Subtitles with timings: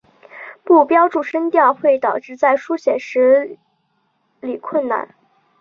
[0.63, 3.59] 不标注声调会导致在书写时
[4.39, 5.13] 理困难。